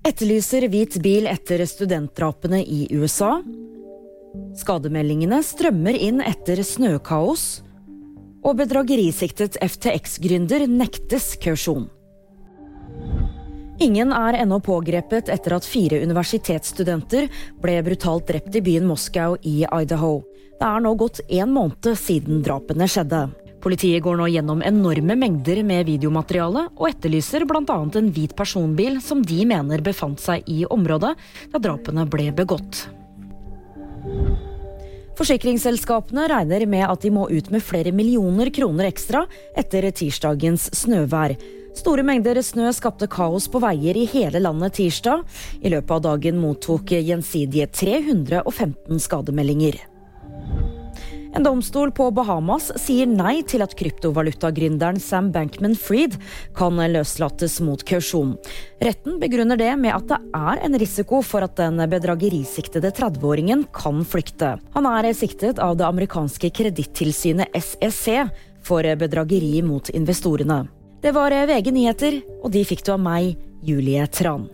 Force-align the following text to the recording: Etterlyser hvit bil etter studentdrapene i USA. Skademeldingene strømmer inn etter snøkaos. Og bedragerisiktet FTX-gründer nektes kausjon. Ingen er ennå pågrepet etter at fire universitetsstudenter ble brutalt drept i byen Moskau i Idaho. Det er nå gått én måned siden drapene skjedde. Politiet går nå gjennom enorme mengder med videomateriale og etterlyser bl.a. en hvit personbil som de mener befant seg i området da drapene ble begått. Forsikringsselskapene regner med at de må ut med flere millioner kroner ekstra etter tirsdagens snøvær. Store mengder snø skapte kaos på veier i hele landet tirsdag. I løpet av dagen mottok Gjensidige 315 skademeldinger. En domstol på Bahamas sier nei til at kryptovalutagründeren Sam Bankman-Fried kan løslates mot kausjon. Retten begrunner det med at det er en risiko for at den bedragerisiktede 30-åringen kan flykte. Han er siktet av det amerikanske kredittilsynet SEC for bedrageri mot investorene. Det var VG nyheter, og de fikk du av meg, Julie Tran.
Etterlyser 0.00 0.64
hvit 0.72 0.94
bil 1.04 1.26
etter 1.28 1.60
studentdrapene 1.68 2.62
i 2.64 2.86
USA. 2.96 3.34
Skademeldingene 4.56 5.42
strømmer 5.44 5.92
inn 5.92 6.22
etter 6.24 6.62
snøkaos. 6.64 7.60
Og 8.40 8.56
bedragerisiktet 8.56 9.58
FTX-gründer 9.60 10.64
nektes 10.72 11.34
kausjon. 11.42 11.90
Ingen 13.84 14.14
er 14.16 14.38
ennå 14.40 14.62
pågrepet 14.64 15.28
etter 15.32 15.58
at 15.58 15.68
fire 15.68 16.00
universitetsstudenter 16.00 17.28
ble 17.60 17.76
brutalt 17.84 18.24
drept 18.32 18.56
i 18.56 18.64
byen 18.64 18.88
Moskau 18.88 19.36
i 19.44 19.66
Idaho. 19.68 20.22
Det 20.56 20.64
er 20.64 20.80
nå 20.80 20.94
gått 21.00 21.20
én 21.28 21.52
måned 21.52 21.92
siden 22.00 22.40
drapene 22.44 22.88
skjedde. 22.88 23.26
Politiet 23.60 24.02
går 24.02 24.16
nå 24.16 24.28
gjennom 24.32 24.62
enorme 24.64 25.16
mengder 25.20 25.60
med 25.66 25.84
videomateriale 25.90 26.66
og 26.78 26.86
etterlyser 26.88 27.44
bl.a. 27.48 27.76
en 28.00 28.08
hvit 28.14 28.32
personbil 28.36 28.96
som 29.04 29.20
de 29.20 29.42
mener 29.48 29.84
befant 29.84 30.20
seg 30.20 30.48
i 30.48 30.62
området 30.64 31.12
da 31.52 31.60
drapene 31.60 32.06
ble 32.08 32.30
begått. 32.36 32.86
Forsikringsselskapene 35.20 36.24
regner 36.32 36.64
med 36.64 36.86
at 36.88 37.02
de 37.04 37.10
må 37.12 37.26
ut 37.28 37.50
med 37.52 37.60
flere 37.60 37.92
millioner 37.92 38.48
kroner 38.56 38.88
ekstra 38.88 39.26
etter 39.58 39.84
tirsdagens 39.92 40.70
snøvær. 40.80 41.36
Store 41.76 42.02
mengder 42.06 42.40
snø 42.42 42.72
skapte 42.74 43.10
kaos 43.12 43.44
på 43.52 43.60
veier 43.62 43.98
i 44.00 44.08
hele 44.08 44.40
landet 44.40 44.78
tirsdag. 44.80 45.22
I 45.60 45.76
løpet 45.76 45.92
av 45.98 46.02
dagen 46.08 46.40
mottok 46.40 46.96
Gjensidige 46.96 47.68
315 47.68 49.04
skademeldinger. 49.04 49.76
En 51.34 51.44
domstol 51.46 51.92
på 51.94 52.08
Bahamas 52.14 52.70
sier 52.80 53.06
nei 53.08 53.40
til 53.46 53.62
at 53.64 53.76
kryptovalutagründeren 53.78 54.98
Sam 55.02 55.30
Bankman-Fried 55.34 56.16
kan 56.58 56.80
løslates 56.92 57.60
mot 57.64 57.84
kausjon. 57.86 58.34
Retten 58.82 59.20
begrunner 59.22 59.60
det 59.60 59.70
med 59.78 59.94
at 59.94 60.08
det 60.10 60.18
er 60.36 60.64
en 60.66 60.78
risiko 60.82 61.22
for 61.26 61.46
at 61.46 61.54
den 61.60 61.78
bedragerisiktede 61.92 62.92
30-åringen 62.96 63.66
kan 63.76 64.02
flykte. 64.02 64.56
Han 64.74 64.88
er 64.90 65.12
siktet 65.16 65.62
av 65.62 65.78
det 65.78 65.86
amerikanske 65.86 66.50
kredittilsynet 66.56 67.54
SEC 67.54 68.26
for 68.66 68.84
bedrageri 69.00 69.62
mot 69.62 69.88
investorene. 69.94 70.64
Det 71.00 71.14
var 71.16 71.32
VG 71.32 71.70
nyheter, 71.72 72.18
og 72.42 72.50
de 72.52 72.66
fikk 72.68 72.84
du 72.84 72.92
av 72.92 73.00
meg, 73.00 73.38
Julie 73.64 74.04
Tran. 74.12 74.50